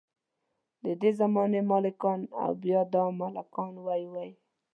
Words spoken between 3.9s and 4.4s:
وۍ.